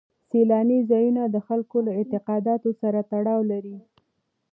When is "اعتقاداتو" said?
1.99-2.69